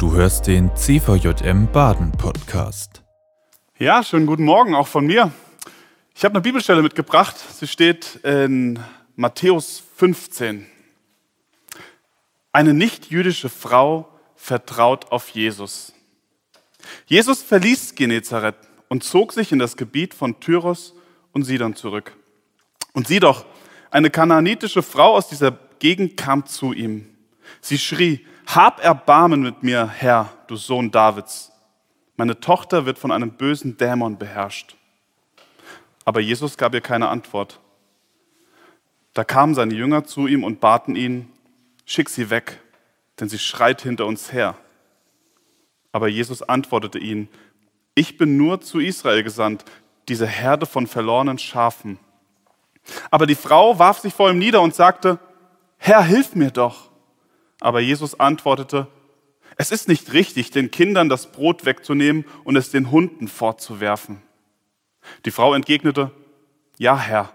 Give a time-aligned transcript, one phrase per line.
[0.00, 3.02] Du hörst den CVJM Baden Podcast.
[3.78, 5.30] Ja, schönen guten Morgen auch von mir.
[6.14, 7.36] Ich habe eine Bibelstelle mitgebracht.
[7.36, 8.78] Sie steht in
[9.16, 10.64] Matthäus 15.
[12.50, 15.92] Eine nicht-jüdische Frau vertraut auf Jesus.
[17.04, 18.56] Jesus verließ Genezareth
[18.88, 20.94] und zog sich in das Gebiet von Tyros
[21.32, 22.16] und Sidon zurück.
[22.94, 23.44] Und sieh doch,
[23.90, 27.06] eine kananitische Frau aus dieser Gegend kam zu ihm.
[27.60, 28.24] Sie schrie,
[28.54, 31.52] hab Erbarmen mit mir, Herr, du Sohn Davids.
[32.16, 34.76] Meine Tochter wird von einem bösen Dämon beherrscht.
[36.04, 37.60] Aber Jesus gab ihr keine Antwort.
[39.14, 41.30] Da kamen seine Jünger zu ihm und baten ihn,
[41.84, 42.60] schick sie weg,
[43.18, 44.56] denn sie schreit hinter uns her.
[45.92, 47.28] Aber Jesus antwortete ihnen,
[47.94, 49.64] ich bin nur zu Israel gesandt,
[50.08, 51.98] diese Herde von verlorenen Schafen.
[53.10, 55.18] Aber die Frau warf sich vor ihm nieder und sagte,
[55.76, 56.89] Herr, hilf mir doch.
[57.60, 58.88] Aber Jesus antwortete,
[59.56, 64.22] es ist nicht richtig, den Kindern das Brot wegzunehmen und es den Hunden fortzuwerfen.
[65.24, 66.10] Die Frau entgegnete,
[66.78, 67.34] ja, Herr,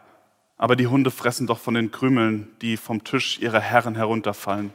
[0.58, 4.74] aber die Hunde fressen doch von den Krümeln, die vom Tisch ihrer Herren herunterfallen.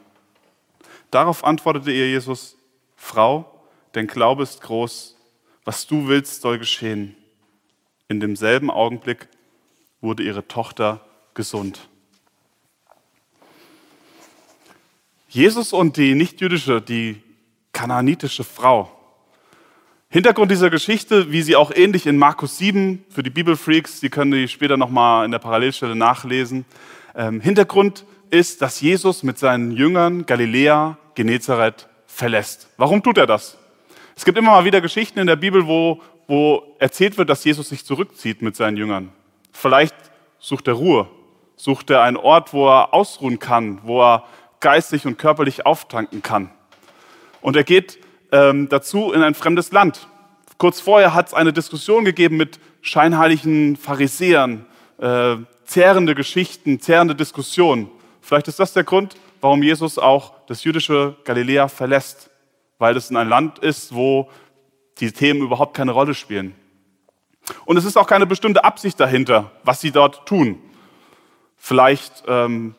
[1.10, 2.56] Darauf antwortete ihr Jesus,
[2.94, 5.16] Frau, dein Glaube ist groß,
[5.64, 7.16] was du willst, soll geschehen.
[8.08, 9.28] In demselben Augenblick
[10.00, 11.89] wurde ihre Tochter gesund.
[15.32, 17.22] Jesus und die nichtjüdische, die
[17.72, 18.90] kananitische Frau.
[20.08, 24.32] Hintergrund dieser Geschichte, wie sie auch ähnlich in Markus 7 für die Bibelfreaks, die können
[24.32, 26.64] die später nochmal in der Parallelstelle nachlesen.
[27.14, 32.68] Ähm, Hintergrund ist, dass Jesus mit seinen Jüngern Galiläa, Genezareth verlässt.
[32.76, 33.56] Warum tut er das?
[34.16, 37.68] Es gibt immer mal wieder Geschichten in der Bibel, wo, wo erzählt wird, dass Jesus
[37.68, 39.10] sich zurückzieht mit seinen Jüngern.
[39.52, 39.94] Vielleicht
[40.40, 41.06] sucht er Ruhe,
[41.54, 44.24] sucht er einen Ort, wo er ausruhen kann, wo er
[44.60, 46.50] geistig und körperlich auftanken kann.
[47.40, 47.98] Und er geht
[48.32, 50.08] ähm, dazu in ein fremdes Land.
[50.58, 54.66] Kurz vorher hat es eine Diskussion gegeben mit scheinheiligen Pharisäern,
[54.98, 57.90] äh, zehrende Geschichten, zehrende Diskussionen.
[58.20, 62.30] Vielleicht ist das der Grund, warum Jesus auch das jüdische Galiläa verlässt,
[62.78, 64.28] weil es in ein Land ist, wo
[64.98, 66.54] die Themen überhaupt keine Rolle spielen.
[67.64, 70.58] Und es ist auch keine bestimmte Absicht dahinter, was sie dort tun.
[71.56, 72.74] Vielleicht, ähm,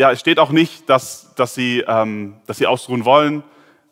[0.00, 3.42] ja, es steht auch nicht, dass, dass, sie, ähm, dass sie ausruhen wollen.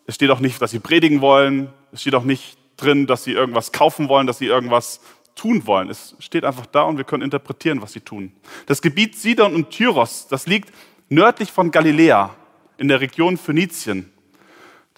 [0.07, 1.69] Es steht auch nicht, dass sie predigen wollen.
[1.93, 5.03] Es steht auch nicht drin, dass sie irgendwas kaufen wollen, dass sie irgendwas
[5.35, 5.91] tun wollen.
[5.91, 8.33] Es steht einfach da und wir können interpretieren, was sie tun.
[8.65, 10.75] Das Gebiet Sidon und Tyros, das liegt
[11.11, 12.35] nördlich von Galiläa
[12.79, 14.11] in der Region Phönizien.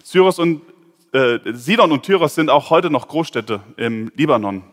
[0.09, 0.61] Tyros und,
[1.11, 4.63] äh, Sidon und Tyros sind auch heute noch Großstädte im Libanon.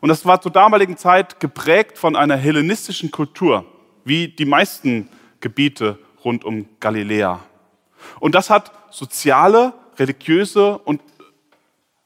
[0.00, 3.64] Und das war zur damaligen Zeit geprägt von einer hellenistischen Kultur,
[4.04, 5.08] wie die meisten
[5.40, 7.40] Gebiete rund um Galiläa.
[8.18, 11.00] Und das hat soziale, religiöse und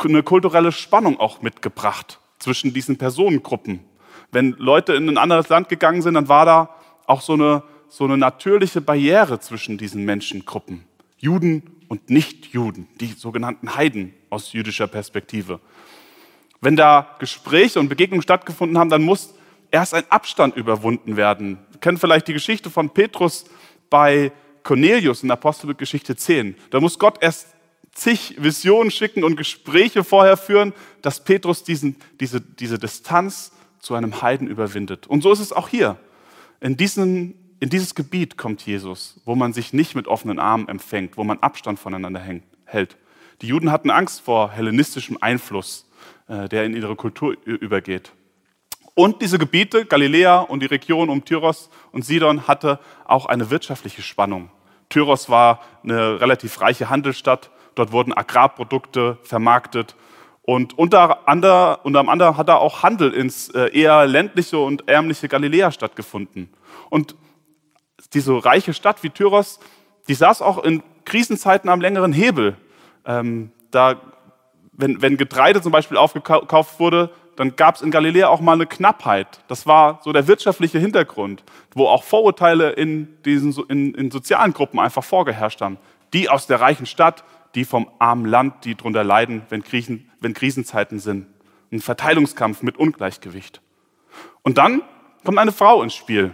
[0.02, 3.80] eine kulturelle Spannung auch mitgebracht zwischen diesen Personengruppen.
[4.32, 6.70] Wenn Leute in ein anderes Land gegangen sind, dann war da
[7.06, 10.84] auch so eine, so eine natürliche Barriere zwischen diesen Menschengruppen.
[11.18, 15.60] Juden und Nichtjuden, die sogenannten Heiden aus jüdischer Perspektive.
[16.60, 19.34] Wenn da Gespräche und Begegnungen stattgefunden haben, dann muss
[19.70, 21.58] erst ein Abstand überwunden werden.
[21.84, 23.44] Kennen vielleicht die Geschichte von Petrus
[23.90, 26.56] bei Cornelius in Apostelgeschichte 10.
[26.70, 27.48] Da muss Gott erst
[27.92, 34.22] zig Visionen schicken und Gespräche vorher führen, dass Petrus diesen, diese, diese Distanz zu einem
[34.22, 35.06] Heiden überwindet.
[35.08, 35.98] Und so ist es auch hier.
[36.62, 41.18] In, diesen, in dieses Gebiet kommt Jesus, wo man sich nicht mit offenen Armen empfängt,
[41.18, 42.22] wo man Abstand voneinander
[42.64, 42.96] hält.
[43.42, 45.86] Die Juden hatten Angst vor hellenistischem Einfluss,
[46.28, 48.10] äh, der in ihre Kultur übergeht.
[48.94, 54.02] Und diese Gebiete, Galiläa und die Region um Tyros und Sidon, hatte auch eine wirtschaftliche
[54.02, 54.50] Spannung.
[54.88, 57.50] Tyros war eine relativ reiche Handelsstadt.
[57.74, 59.96] Dort wurden Agrarprodukte vermarktet.
[60.42, 65.26] Und unter anderem, unter anderem hat da auch Handel ins äh, eher ländliche und ärmliche
[65.26, 66.50] Galiläa stattgefunden.
[66.90, 67.16] Und
[68.12, 69.58] diese reiche Stadt wie Tyros,
[70.06, 72.56] die saß auch in Krisenzeiten am längeren Hebel.
[73.06, 73.96] Ähm, da,
[74.72, 78.66] wenn, wenn Getreide zum Beispiel aufgekauft wurde, dann gab es in Galiläa auch mal eine
[78.66, 79.40] Knappheit.
[79.48, 81.42] Das war so der wirtschaftliche Hintergrund,
[81.74, 85.78] wo auch Vorurteile in diesen in, in sozialen Gruppen einfach vorgeherrscht haben.
[86.12, 90.34] Die aus der reichen Stadt, die vom armen Land, die darunter leiden, wenn, Krisen, wenn
[90.34, 91.26] Krisenzeiten sind.
[91.72, 93.60] Ein Verteilungskampf mit Ungleichgewicht.
[94.42, 94.82] Und dann
[95.24, 96.32] kommt eine Frau ins Spiel,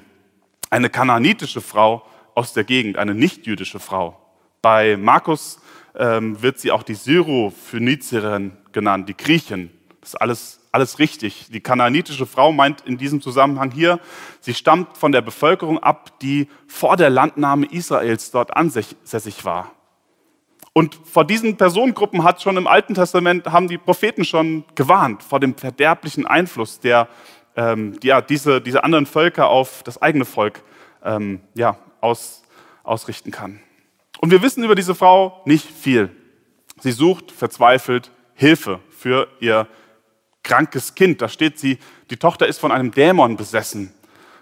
[0.68, 2.04] eine kananitische Frau
[2.34, 4.18] aus der Gegend, eine nichtjüdische Frau.
[4.62, 5.60] Bei Markus
[5.96, 9.70] ähm, wird sie auch die Syrophönizierin genannt, die Griechin.
[10.00, 11.46] Das ist alles alles richtig.
[11.50, 14.00] Die kananitische Frau meint in diesem Zusammenhang hier,
[14.40, 19.72] sie stammt von der Bevölkerung ab, die vor der Landnahme Israels dort ansässig war.
[20.72, 25.40] Und vor diesen Personengruppen hat schon im Alten Testament, haben die Propheten schon gewarnt, vor
[25.40, 27.08] dem verderblichen Einfluss, der
[27.56, 30.62] ähm, ja, diese, diese anderen Völker auf das eigene Volk
[31.04, 32.42] ähm, ja, aus,
[32.84, 33.60] ausrichten kann.
[34.20, 36.10] Und wir wissen über diese Frau nicht viel.
[36.78, 39.66] Sie sucht verzweifelt Hilfe für ihr
[40.50, 41.22] krankes Kind.
[41.22, 41.78] Da steht sie,
[42.10, 43.92] die Tochter ist von einem Dämon besessen.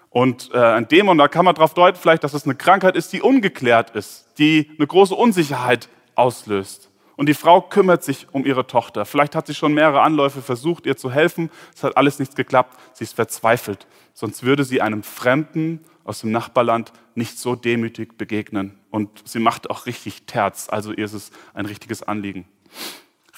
[0.08, 3.12] Und äh, ein Dämon, da kann man darauf deuten, vielleicht, dass es eine Krankheit ist,
[3.12, 6.90] die ungeklärt ist, die eine große Unsicherheit auslöst.
[7.16, 9.04] Und die Frau kümmert sich um ihre Tochter.
[9.04, 11.50] Vielleicht hat sie schon mehrere Anläufe versucht, ihr zu helfen.
[11.74, 12.78] Es hat alles nichts geklappt.
[12.94, 13.86] Sie ist verzweifelt.
[14.14, 18.78] Sonst würde sie einem Fremden aus dem Nachbarland nicht so demütig begegnen.
[18.90, 20.68] Und sie macht auch richtig Terz.
[20.70, 22.46] Also ihr ist es ein richtiges Anliegen.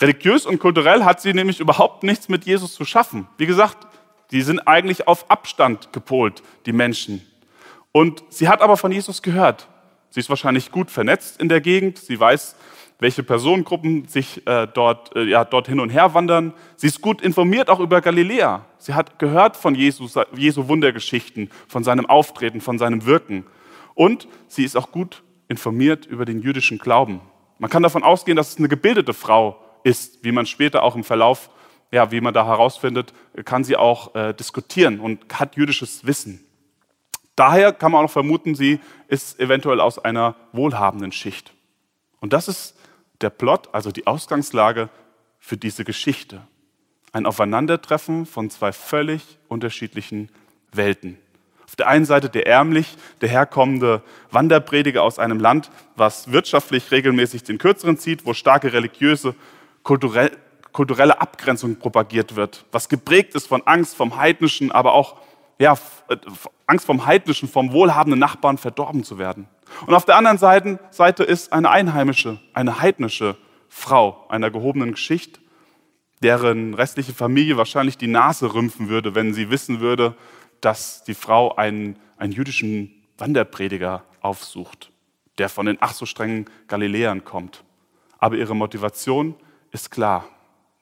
[0.00, 3.26] Religiös und kulturell hat sie nämlich überhaupt nichts mit Jesus zu schaffen.
[3.36, 3.86] Wie gesagt,
[4.30, 7.26] die sind eigentlich auf Abstand gepolt, die Menschen.
[7.92, 9.68] Und sie hat aber von Jesus gehört.
[10.10, 11.98] Sie ist wahrscheinlich gut vernetzt in der Gegend.
[11.98, 12.56] Sie weiß,
[12.98, 16.52] welche Personengruppen sich äh, dort, äh, ja, dort hin und her wandern.
[16.76, 18.64] Sie ist gut informiert auch über Galiläa.
[18.78, 23.46] Sie hat gehört von Jesus, Jesu Wundergeschichten, von seinem Auftreten, von seinem Wirken.
[23.94, 27.20] Und sie ist auch gut informiert über den jüdischen Glauben.
[27.58, 31.04] Man kann davon ausgehen, dass es eine gebildete Frau ist, wie man später auch im
[31.04, 31.50] Verlauf,
[31.92, 33.12] ja, wie man da herausfindet,
[33.44, 36.44] kann sie auch äh, diskutieren und hat jüdisches Wissen.
[37.36, 41.52] Daher kann man auch vermuten, sie ist eventuell aus einer wohlhabenden Schicht.
[42.20, 42.76] Und das ist
[43.20, 44.88] der Plot, also die Ausgangslage
[45.38, 46.42] für diese Geschichte.
[47.12, 50.28] Ein Aufeinandertreffen von zwei völlig unterschiedlichen
[50.72, 51.18] Welten.
[51.66, 57.58] Auf der einen Seite der ärmlich daherkommende Wanderprediger aus einem Land, was wirtschaftlich regelmäßig den
[57.58, 59.34] Kürzeren zieht, wo starke religiöse,
[60.72, 65.16] kulturelle Abgrenzung propagiert wird, was geprägt ist von Angst vom Heidnischen, aber auch
[65.58, 65.76] ja,
[66.08, 66.16] äh,
[66.66, 69.46] Angst vom Heidnischen, vom wohlhabenden Nachbarn verdorben zu werden.
[69.86, 73.36] Und auf der anderen Seite, Seite ist eine einheimische, eine heidnische
[73.68, 75.40] Frau einer gehobenen Geschichte,
[76.22, 80.14] deren restliche Familie wahrscheinlich die Nase rümpfen würde, wenn sie wissen würde,
[80.60, 84.90] dass die Frau einen, einen jüdischen Wanderprediger aufsucht,
[85.38, 87.64] der von den ach so strengen Galiläern kommt.
[88.18, 89.34] Aber ihre Motivation
[89.72, 90.28] ist klar.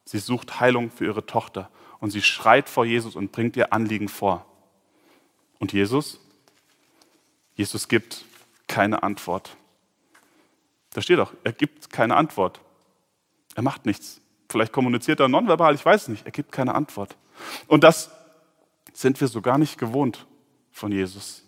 [0.05, 1.71] Sie sucht Heilung für ihre Tochter
[2.01, 4.47] und sie schreit vor Jesus und bringt ihr Anliegen vor.
[5.59, 6.21] Und Jesus?
[7.55, 8.25] Jesus gibt
[8.67, 9.57] keine Antwort.
[10.95, 12.61] Da steht doch, er gibt keine Antwort.
[13.55, 14.21] Er macht nichts.
[14.49, 16.25] Vielleicht kommuniziert er nonverbal, ich weiß nicht.
[16.25, 17.17] Er gibt keine Antwort.
[17.67, 18.11] Und das
[18.93, 20.27] sind wir so gar nicht gewohnt
[20.71, 21.45] von Jesus.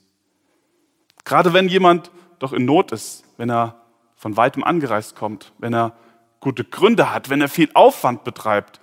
[1.25, 3.81] Gerade wenn jemand doch in Not ist, wenn er
[4.16, 5.96] von weitem angereist kommt, wenn er
[6.40, 8.81] gute Gründe hat, wenn er viel Aufwand betreibt,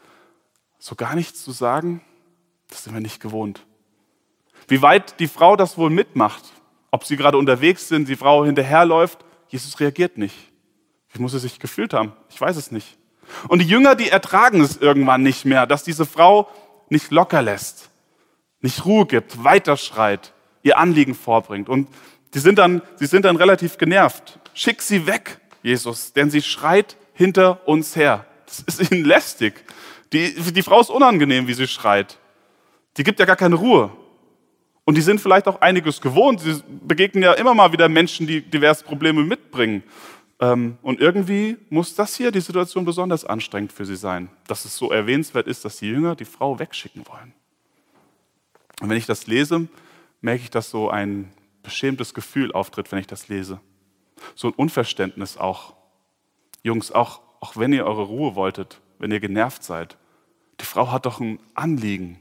[0.80, 2.01] so gar nichts zu sagen,
[2.69, 3.65] das sind wir nicht gewohnt.
[4.68, 6.44] Wie weit die Frau das wohl mitmacht,
[6.92, 9.19] ob sie gerade unterwegs sind, die Frau hinterherläuft,
[9.50, 10.36] Jesus reagiert nicht.
[11.12, 12.13] Wie muss er sich gefühlt haben?
[12.30, 12.98] Ich weiß es nicht.
[13.48, 16.50] Und die Jünger, die ertragen es irgendwann nicht mehr, dass diese Frau
[16.89, 17.89] nicht locker lässt,
[18.62, 20.33] nicht Ruhe gibt, weiterschreit,
[20.63, 21.69] ihr Anliegen vorbringt.
[21.69, 21.89] Und
[22.33, 24.39] die sind dann, sie sind dann relativ genervt.
[24.54, 28.25] Schick sie weg, Jesus, denn sie schreit hinter uns her.
[28.46, 29.66] Das ist ihnen lästig.
[30.14, 32.18] Die, die Frau ist unangenehm, wie sie schreit.
[32.96, 33.92] Die gibt ja gar keine Ruhe.
[34.86, 36.40] Und die sind vielleicht auch einiges gewohnt.
[36.40, 39.84] Sie begegnen ja immer mal wieder Menschen, die diverse Probleme mitbringen.
[40.40, 44.78] Ähm, und irgendwie muss das hier die Situation besonders anstrengend für sie sein, dass es
[44.78, 47.33] so erwähnenswert ist, dass die Jünger die Frau wegschicken wollen.
[48.80, 49.68] Und wenn ich das lese,
[50.21, 51.33] merke ich, dass so ein
[51.64, 53.59] beschämtes Gefühl auftritt, wenn ich das lese.
[54.36, 55.77] So ein Unverständnis auch.
[56.64, 59.97] Jungs, auch, auch wenn ihr eure Ruhe wolltet, wenn ihr genervt seid,
[60.59, 62.19] die Frau hat doch ein Anliegen.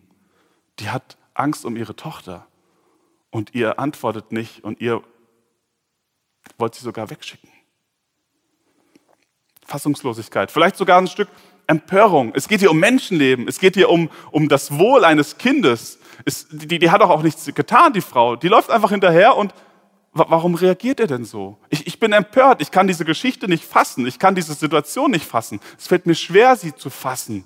[0.78, 2.46] Die hat Angst um ihre Tochter
[3.30, 5.02] und ihr antwortet nicht und ihr
[6.58, 7.50] wollt sie sogar wegschicken.
[9.64, 11.28] Fassungslosigkeit, vielleicht sogar ein Stück
[11.66, 12.32] Empörung.
[12.34, 15.98] Es geht hier um Menschenleben, es geht hier um, um das Wohl eines Kindes.
[16.24, 18.36] Es, die, die hat doch auch nichts getan, die Frau.
[18.36, 19.52] Die läuft einfach hinterher und
[20.16, 21.58] warum reagiert er denn so?
[21.68, 25.26] Ich, ich bin empört, ich kann diese Geschichte nicht fassen, ich kann diese Situation nicht
[25.26, 25.60] fassen.
[25.78, 27.44] Es fällt mir schwer, sie zu fassen.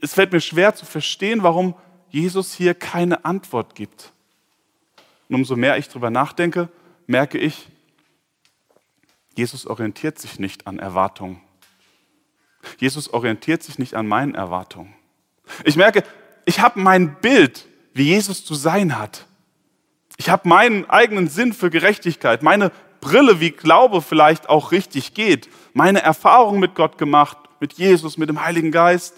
[0.00, 1.74] Es fällt mir schwer zu verstehen, warum
[2.10, 4.12] Jesus hier keine Antwort gibt.
[5.28, 6.68] Und umso mehr ich darüber nachdenke,
[7.06, 7.68] merke ich,
[9.34, 11.40] Jesus orientiert sich nicht an Erwartungen.
[12.78, 14.94] Jesus orientiert sich nicht an meinen Erwartungen.
[15.64, 16.04] Ich merke,
[16.44, 19.26] ich habe mein Bild, wie Jesus zu sein hat.
[20.16, 25.48] Ich habe meinen eigenen Sinn für Gerechtigkeit, meine Brille, wie Glaube vielleicht auch richtig geht,
[25.74, 29.16] meine Erfahrung mit Gott gemacht, mit Jesus, mit dem Heiligen Geist.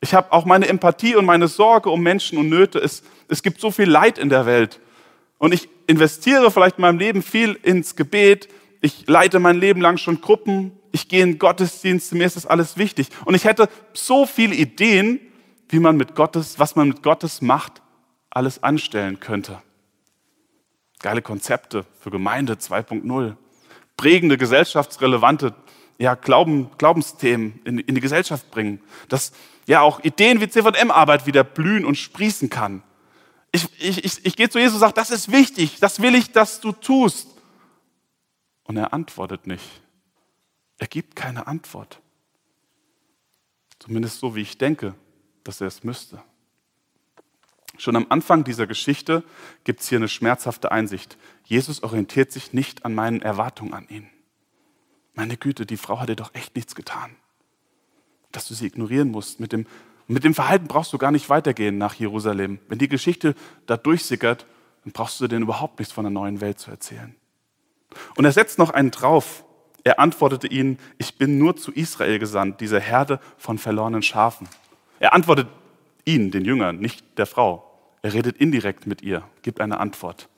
[0.00, 2.78] Ich habe auch meine Empathie und meine Sorge um Menschen und Nöte.
[2.78, 4.80] Es, es gibt so viel Leid in der Welt.
[5.38, 8.48] Und ich investiere vielleicht in meinem Leben viel ins Gebet.
[8.80, 10.72] Ich leite mein Leben lang schon Gruppen.
[10.92, 13.08] Ich gehe in Gottesdienst, mir ist das alles wichtig.
[13.24, 15.18] Und ich hätte so viele Ideen,
[15.68, 17.82] wie man mit Gottes, was man mit Gottes Macht
[18.30, 19.60] alles anstellen könnte.
[21.04, 23.36] Geile Konzepte für Gemeinde 2.0.
[23.98, 25.54] Prägende, gesellschaftsrelevante
[25.98, 28.80] ja, Glauben, Glaubensthemen in, in die Gesellschaft bringen.
[29.10, 29.32] Dass
[29.66, 32.82] ja auch Ideen wie CVM-Arbeit wieder blühen und sprießen kann.
[33.52, 36.32] Ich, ich, ich, ich gehe zu Jesus und sage, das ist wichtig, das will ich,
[36.32, 37.28] dass du tust.
[38.62, 39.82] Und er antwortet nicht.
[40.78, 42.00] Er gibt keine Antwort.
[43.78, 44.94] Zumindest so, wie ich denke,
[45.44, 46.22] dass er es müsste.
[47.76, 49.24] Schon am Anfang dieser Geschichte
[49.64, 51.16] gibt es hier eine schmerzhafte Einsicht.
[51.44, 54.08] Jesus orientiert sich nicht an meinen Erwartungen an ihn.
[55.14, 57.16] Meine Güte, die Frau hat dir doch echt nichts getan,
[58.32, 59.40] dass du sie ignorieren musst.
[59.40, 59.66] Mit dem,
[60.06, 62.58] mit dem Verhalten brauchst du gar nicht weitergehen nach Jerusalem.
[62.68, 63.34] Wenn die Geschichte
[63.66, 64.46] da durchsickert,
[64.84, 67.14] dann brauchst du denen überhaupt nichts von der neuen Welt zu erzählen.
[68.16, 69.44] Und er setzt noch einen drauf.
[69.84, 74.48] Er antwortete ihnen, ich bin nur zu Israel gesandt, dieser Herde von verlorenen Schafen.
[74.98, 75.48] Er antwortet
[76.04, 77.63] ihnen, den Jüngern, nicht der Frau.
[78.04, 80.28] Er redet indirekt mit ihr, gibt eine Antwort.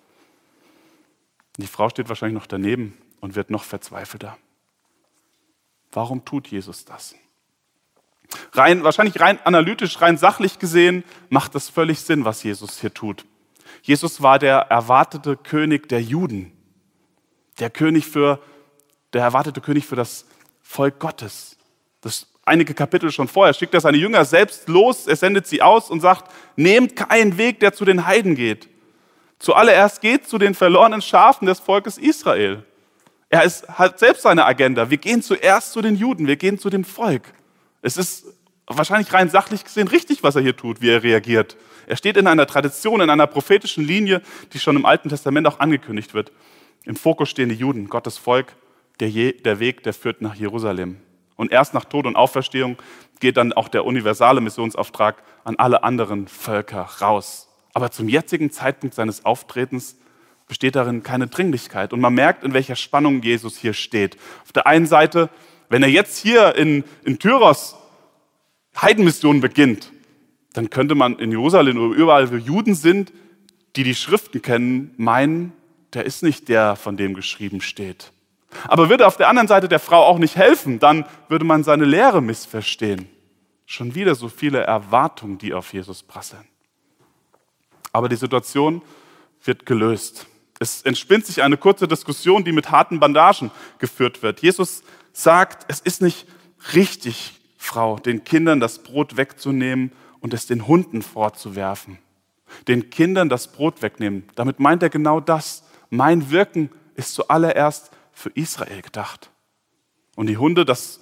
[1.56, 4.38] Die Frau steht wahrscheinlich noch daneben und wird noch verzweifelter.
[5.90, 7.16] Warum tut Jesus das?
[8.52, 13.26] Rein, wahrscheinlich rein analytisch, rein sachlich gesehen, macht das völlig Sinn, was Jesus hier tut.
[13.82, 16.52] Jesus war der erwartete König der Juden,
[17.58, 18.40] der König für,
[19.12, 20.25] der erwartete König für das
[20.62, 21.56] Volk Gottes.
[22.00, 25.90] Das einige Kapitel schon vorher schickt er seine Jünger selbst los, er sendet sie aus
[25.90, 28.68] und sagt, nehmt keinen Weg, der zu den Heiden geht.
[29.38, 32.64] Zuallererst geht zu den verlorenen Schafen des Volkes Israel.
[33.28, 34.88] Er ist, hat selbst seine Agenda.
[34.88, 37.34] Wir gehen zuerst zu den Juden, wir gehen zu dem Volk.
[37.82, 38.24] Es ist
[38.66, 41.56] wahrscheinlich rein sachlich gesehen richtig, was er hier tut, wie er reagiert.
[41.86, 44.22] Er steht in einer Tradition, in einer prophetischen Linie,
[44.52, 46.32] die schon im Alten Testament auch angekündigt wird.
[46.84, 48.54] Im Fokus stehen die Juden, Gottes Volk,
[49.00, 50.98] der, Je der Weg, der führt nach Jerusalem.
[51.36, 52.76] Und erst nach Tod und Auferstehung
[53.20, 57.48] geht dann auch der universale Missionsauftrag an alle anderen Völker raus.
[57.74, 59.96] Aber zum jetzigen Zeitpunkt seines Auftretens
[60.48, 61.92] besteht darin keine Dringlichkeit.
[61.92, 64.16] Und man merkt, in welcher Spannung Jesus hier steht.
[64.44, 65.28] Auf der einen Seite,
[65.68, 67.76] wenn er jetzt hier in, in Tyros
[68.80, 69.92] Heidenmission beginnt,
[70.52, 73.12] dann könnte man in Jerusalem oder überall, wo Juden sind,
[73.76, 75.52] die die Schriften kennen, meinen,
[75.92, 78.12] der ist nicht der, von dem geschrieben steht.
[78.64, 81.84] Aber würde auf der anderen Seite der Frau auch nicht helfen, dann würde man seine
[81.84, 83.08] Lehre missverstehen.
[83.66, 86.44] Schon wieder so viele Erwartungen, die auf Jesus prasseln.
[87.92, 88.82] Aber die Situation
[89.42, 90.26] wird gelöst.
[90.58, 94.40] Es entspinnt sich eine kurze Diskussion, die mit harten Bandagen geführt wird.
[94.40, 94.82] Jesus
[95.12, 96.26] sagt, es ist nicht
[96.75, 101.98] richtig, Frau, den Kindern das Brot wegzunehmen und es den Hunden vorzuwerfen.
[102.68, 104.25] Den Kindern das Brot wegnehmen.
[104.34, 105.64] Damit meint er genau das.
[105.90, 109.30] Mein Wirken ist zuallererst für Israel gedacht.
[110.16, 111.00] Und die Hunde, das,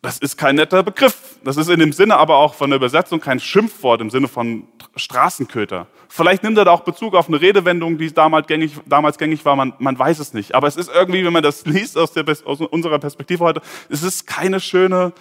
[0.00, 1.38] das ist kein netter Begriff.
[1.42, 4.68] Das ist in dem Sinne aber auch von der Übersetzung kein Schimpfwort im Sinne von
[4.94, 5.88] Straßenköter.
[6.08, 9.56] Vielleicht nimmt er da auch Bezug auf eine Redewendung, die damals gängig, damals gängig war,
[9.56, 10.54] man, man weiß es nicht.
[10.54, 14.04] Aber es ist irgendwie, wenn man das liest aus, der, aus unserer Perspektive heute, es
[14.04, 15.12] ist keine schöne,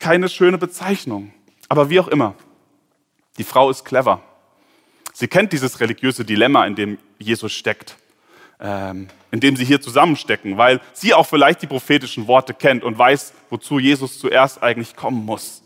[0.00, 1.32] keine schöne Bezeichnung.
[1.68, 2.34] Aber wie auch immer,
[3.38, 4.22] die Frau ist clever.
[5.14, 7.96] Sie kennt dieses religiöse Dilemma, in dem Jesus steckt,
[8.58, 9.06] ähm,
[9.36, 13.34] in dem sie hier zusammenstecken, weil sie auch vielleicht die prophetischen Worte kennt und weiß,
[13.50, 15.62] wozu Jesus zuerst eigentlich kommen muss.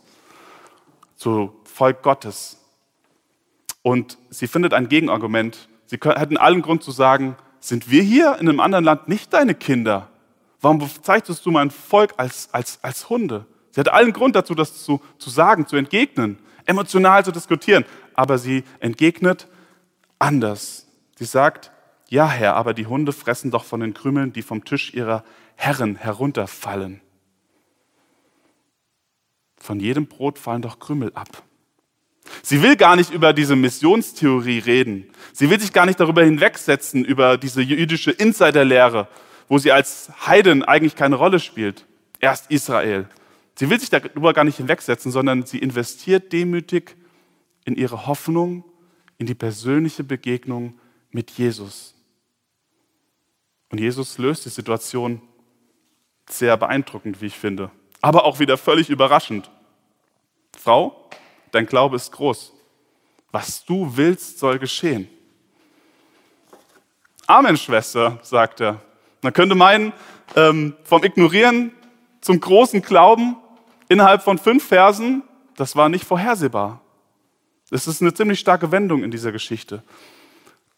[1.15, 2.59] Zu Volk Gottes,
[3.83, 5.69] und sie findet ein Gegenargument.
[5.87, 9.55] Sie hätten allen Grund zu sagen, sind wir hier in einem anderen Land nicht deine
[9.55, 10.09] Kinder?
[10.61, 13.47] Warum bezeichnest du mein Volk als, als, als Hunde?
[13.71, 17.85] Sie hat allen Grund dazu, das zu, zu sagen, zu entgegnen, emotional zu diskutieren.
[18.15, 19.47] Aber sie entgegnet
[20.19, 20.89] anders.
[21.17, 21.71] Sie sagt,
[22.11, 25.25] ja Herr, aber die Hunde fressen doch von den Krümeln, die vom Tisch ihrer
[25.55, 27.01] Herren herunterfallen.
[29.57, 31.45] Von jedem Brot fallen doch Krümel ab.
[32.43, 35.11] Sie will gar nicht über diese Missionstheorie reden.
[35.33, 39.09] Sie will sich gar nicht darüber hinwegsetzen, über diese jüdische Insiderlehre,
[39.49, 41.87] wo sie als Heiden eigentlich keine Rolle spielt.
[42.19, 43.09] Erst Israel.
[43.55, 46.97] Sie will sich darüber gar nicht hinwegsetzen, sondern sie investiert demütig
[47.65, 48.65] in ihre Hoffnung,
[49.19, 50.79] in die persönliche Begegnung
[51.11, 51.95] mit Jesus.
[53.71, 55.23] Und Jesus löst die Situation
[56.29, 59.51] sehr beeindruckend, wie ich finde, aber auch wieder völlig überraschend.
[60.57, 61.09] Frau,
[61.53, 62.53] dein Glaube ist groß.
[63.33, 65.09] Was du willst, soll geschehen.
[67.27, 68.83] Amen, Schwester, sagt er.
[69.23, 69.93] Man könnte meinen,
[70.35, 71.73] ähm, vom Ignorieren
[72.21, 73.37] zum großen Glauben
[73.89, 75.23] innerhalb von fünf Versen,
[75.57, 76.81] das war nicht vorhersehbar.
[77.71, 79.83] Das ist eine ziemlich starke Wendung in dieser Geschichte.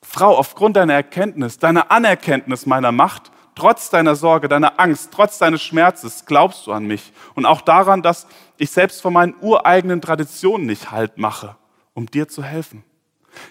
[0.03, 5.63] Frau, aufgrund deiner Erkenntnis, deiner Anerkenntnis meiner Macht, Trotz deiner Sorge, deiner Angst, trotz deines
[5.63, 7.13] Schmerzes glaubst du an mich.
[7.35, 11.57] Und auch daran, dass ich selbst von meinen ureigenen Traditionen nicht Halt mache,
[11.93, 12.83] um dir zu helfen.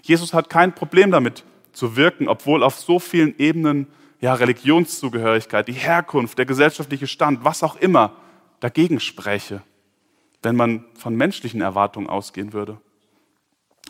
[0.01, 3.87] Jesus hat kein Problem damit zu wirken, obwohl auf so vielen Ebenen
[4.19, 8.13] ja, Religionszugehörigkeit, die Herkunft, der gesellschaftliche Stand, was auch immer
[8.59, 9.61] dagegen spräche,
[10.41, 12.79] wenn man von menschlichen Erwartungen ausgehen würde.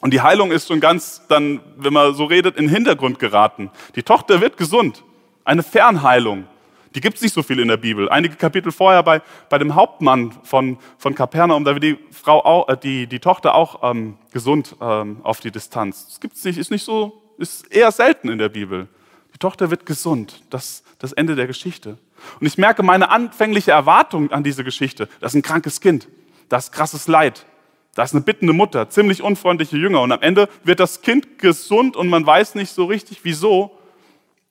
[0.01, 3.72] Und die Heilung ist schon ganz dann, wenn man so redet, in den Hintergrund geraten.
[3.96, 5.03] Die Tochter wird gesund.
[5.46, 6.46] Eine Fernheilung.
[6.93, 8.10] Die gibt es nicht so viel in der Bibel.
[8.10, 12.67] Einige Kapitel vorher bei, bei dem Hauptmann von, von Kapernaum, da wird die, Frau auch,
[12.67, 16.08] äh, die, die Tochter auch ähm, gesund ähm, auf die Distanz.
[16.08, 18.89] Das gibt's nicht, ist nicht so, ist eher selten in der Bibel.
[19.34, 20.41] Die Tochter wird gesund.
[20.50, 21.98] Das das Ende der Geschichte.
[22.39, 25.10] Und ich merke meine anfängliche Erwartung an diese Geschichte.
[25.20, 26.08] Das ist ein krankes Kind.
[26.48, 27.46] Das ist krasses Leid.
[27.95, 30.01] Da ist eine bittende Mutter, ziemlich unfreundliche Jünger.
[30.01, 33.77] Und am Ende wird das Kind gesund und man weiß nicht so richtig, wieso,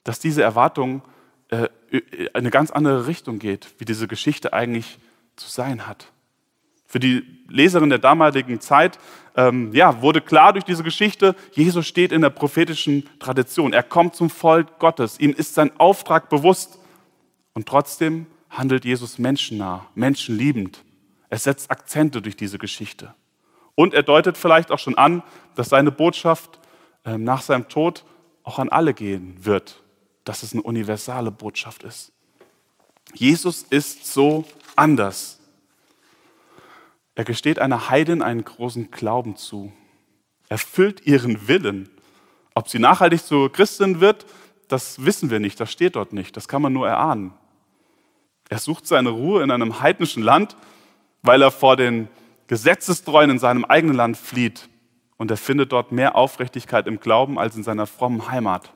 [0.04, 1.02] dass diese Erwartung
[1.48, 1.68] äh,
[2.34, 4.98] eine ganz andere Richtung geht, wie diese Geschichte eigentlich
[5.36, 6.06] zu sein hat.
[6.86, 8.98] Für die Leserin der damaligen Zeit
[9.36, 13.72] ähm, ja, wurde klar durch diese Geschichte, Jesus steht in der prophetischen Tradition.
[13.72, 15.18] Er kommt zum Volk Gottes.
[15.20, 16.78] Ihm ist sein Auftrag bewusst.
[17.54, 20.84] Und trotzdem handelt Jesus menschennah, menschenliebend.
[21.28, 23.14] Er setzt Akzente durch diese Geschichte.
[23.80, 25.22] Und er deutet vielleicht auch schon an,
[25.54, 26.60] dass seine Botschaft
[27.06, 28.04] äh, nach seinem Tod
[28.42, 29.82] auch an alle gehen wird,
[30.24, 32.12] dass es eine universale Botschaft ist.
[33.14, 34.44] Jesus ist so
[34.76, 35.40] anders.
[37.14, 39.72] Er gesteht einer Heidin einen großen Glauben zu.
[40.50, 41.88] Er füllt ihren Willen.
[42.54, 44.26] Ob sie nachhaltig zur Christin wird,
[44.68, 47.32] das wissen wir nicht, das steht dort nicht, das kann man nur erahnen.
[48.50, 50.54] Er sucht seine Ruhe in einem heidnischen Land,
[51.22, 52.10] weil er vor den
[52.50, 54.68] Gesetzestreuen in seinem eigenen Land flieht
[55.18, 58.72] und er findet dort mehr Aufrichtigkeit im Glauben als in seiner frommen Heimat.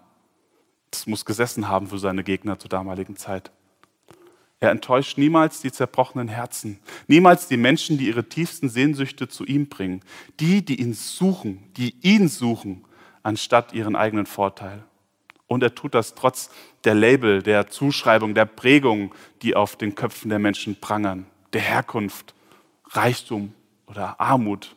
[0.92, 3.50] Das muss gesessen haben für seine Gegner zur damaligen Zeit.
[4.60, 6.78] Er enttäuscht niemals die zerbrochenen Herzen,
[7.08, 10.02] niemals die Menschen, die ihre tiefsten Sehnsüchte zu ihm bringen,
[10.38, 12.84] die, die ihn suchen, die ihn suchen,
[13.24, 14.84] anstatt ihren eigenen Vorteil.
[15.48, 16.48] Und er tut das trotz
[16.84, 22.36] der Label, der Zuschreibung, der Prägung, die auf den Köpfen der Menschen prangern, der Herkunft,
[22.90, 23.52] Reichtum,
[23.86, 24.74] oder Armut.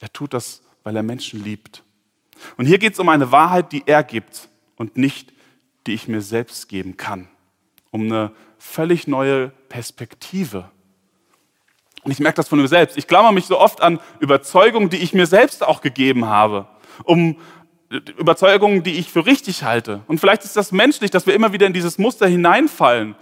[0.00, 1.82] Er tut das, weil er Menschen liebt.
[2.56, 5.32] Und hier geht es um eine Wahrheit, die er gibt und nicht,
[5.86, 7.28] die ich mir selbst geben kann.
[7.90, 10.70] Um eine völlig neue Perspektive.
[12.02, 12.96] Und ich merke das von mir selbst.
[12.96, 16.66] Ich klammer mich so oft an Überzeugungen, die ich mir selbst auch gegeben habe.
[17.04, 17.36] Um
[17.90, 20.02] Überzeugungen, die ich für richtig halte.
[20.06, 23.14] Und vielleicht ist das menschlich, dass wir immer wieder in dieses Muster hineinfallen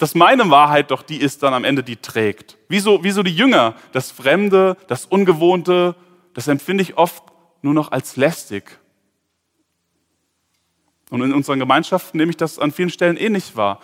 [0.00, 2.56] dass meine Wahrheit doch die ist dann am Ende, die trägt.
[2.68, 3.74] Wieso, wieso die Jünger?
[3.92, 5.94] Das Fremde, das Ungewohnte,
[6.32, 7.22] das empfinde ich oft
[7.60, 8.78] nur noch als lästig.
[11.10, 13.78] Und in unseren Gemeinschaften nehme ich das an vielen Stellen ähnlich wahr.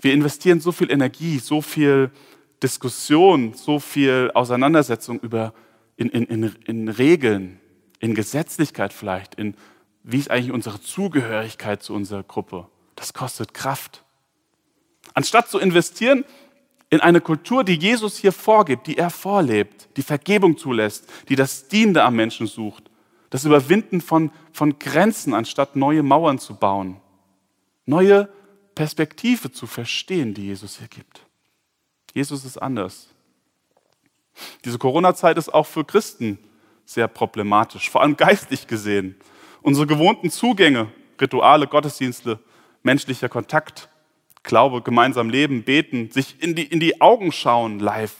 [0.00, 2.10] Wir investieren so viel Energie, so viel
[2.62, 5.54] Diskussion, so viel Auseinandersetzung über
[5.96, 7.58] in, in, in, in Regeln,
[8.00, 9.56] in Gesetzlichkeit vielleicht, in
[10.02, 12.68] wie ist eigentlich unsere Zugehörigkeit zu unserer Gruppe.
[12.96, 14.03] Das kostet Kraft.
[15.14, 16.24] Anstatt zu investieren
[16.90, 21.68] in eine Kultur, die Jesus hier vorgibt, die er vorlebt, die Vergebung zulässt, die das
[21.68, 22.90] Dienende am Menschen sucht,
[23.30, 27.00] das Überwinden von, von Grenzen, anstatt neue Mauern zu bauen,
[27.86, 28.28] neue
[28.74, 31.20] Perspektive zu verstehen, die Jesus hier gibt.
[32.12, 33.08] Jesus ist anders.
[34.64, 36.38] Diese Corona-Zeit ist auch für Christen
[36.84, 39.16] sehr problematisch, vor allem geistlich gesehen.
[39.62, 42.40] Unsere gewohnten Zugänge, Rituale, Gottesdienste,
[42.82, 43.88] menschlicher Kontakt
[44.44, 48.14] Glaube, gemeinsam leben, beten, sich in die, in die Augen schauen live.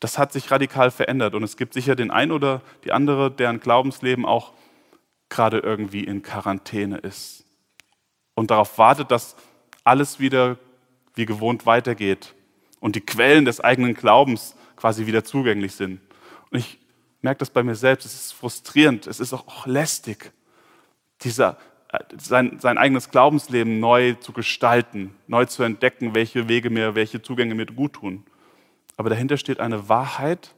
[0.00, 3.60] Das hat sich radikal verändert und es gibt sicher den einen oder die andere, deren
[3.60, 4.52] Glaubensleben auch
[5.30, 7.46] gerade irgendwie in Quarantäne ist
[8.34, 9.36] und darauf wartet, dass
[9.84, 10.58] alles wieder
[11.14, 12.34] wie gewohnt weitergeht
[12.80, 16.00] und die Quellen des eigenen Glaubens quasi wieder zugänglich sind.
[16.50, 16.78] Und ich
[17.20, 20.32] merke das bei mir selbst, es ist frustrierend, es ist auch lästig,
[21.22, 21.56] dieser
[22.16, 27.54] sein, sein eigenes Glaubensleben neu zu gestalten, neu zu entdecken, welche Wege mir, welche Zugänge
[27.54, 28.24] mir gut tun.
[28.96, 30.54] Aber dahinter steht eine Wahrheit,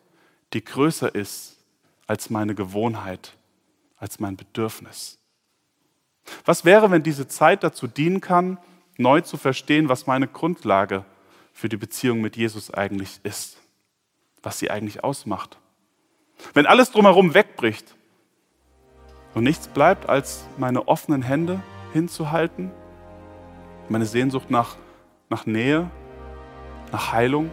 [0.52, 1.58] die größer ist
[2.06, 3.36] als meine Gewohnheit,
[3.96, 5.18] als mein Bedürfnis.
[6.44, 8.58] Was wäre, wenn diese Zeit dazu dienen kann,
[8.96, 11.04] neu zu verstehen, was meine Grundlage
[11.52, 13.58] für die Beziehung mit Jesus eigentlich ist,
[14.42, 15.58] was sie eigentlich ausmacht?
[16.52, 17.94] Wenn alles drumherum wegbricht,
[19.34, 21.60] und nichts bleibt, als meine offenen Hände
[21.92, 22.70] hinzuhalten,
[23.88, 24.76] meine Sehnsucht nach,
[25.28, 25.90] nach Nähe,
[26.92, 27.50] nach Heilung,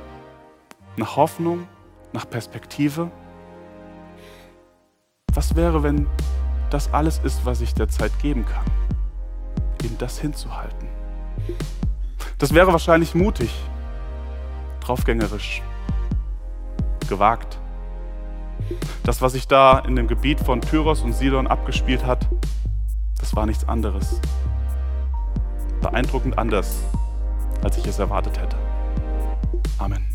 [0.98, 1.68] nach Hoffnung,
[2.14, 3.12] nach Perspektive.
[5.34, 6.08] Was wäre, wenn
[6.70, 8.66] das alles ist, was ich der Zeit geben kann?
[9.84, 10.88] Ihm das hinzuhalten.
[12.38, 13.54] Das wäre wahrscheinlich mutig,
[14.82, 15.62] draufgängerisch,
[17.08, 17.61] gewagt.
[19.04, 22.28] Das, was sich da in dem Gebiet von Tyros und Sidon abgespielt hat,
[23.20, 24.20] das war nichts anderes.
[25.82, 26.82] Beeindruckend anders,
[27.64, 28.56] als ich es erwartet hätte.
[29.78, 30.06] Amen.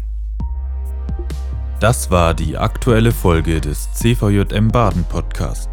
[1.81, 5.69] Das war die aktuelle Folge des CVJM Baden Podcast.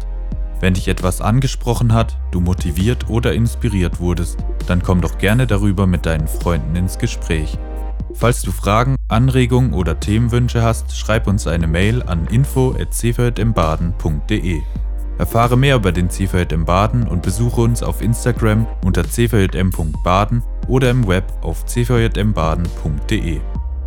[0.60, 5.86] Wenn dich etwas angesprochen hat, du motiviert oder inspiriert wurdest, dann komm doch gerne darüber
[5.86, 7.58] mit deinen Freunden ins Gespräch.
[8.14, 14.62] Falls du Fragen, Anregungen oder Themenwünsche hast, schreib uns eine Mail an info@cvjmbaden.de.
[15.18, 21.06] Erfahre mehr über den CVJM Baden und besuche uns auf Instagram unter cvjm.baden oder im
[21.06, 23.40] Web auf cvjmbaden.de.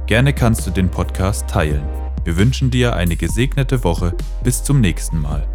[0.06, 1.84] Gerne kannst du den Podcast teilen.
[2.24, 4.13] Wir wünschen dir eine gesegnete Woche.
[4.44, 5.46] Bis zum nächsten Mal.